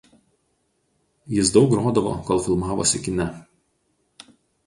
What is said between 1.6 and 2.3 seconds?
grodavo